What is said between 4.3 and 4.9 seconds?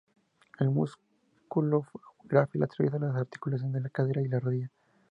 rodilla.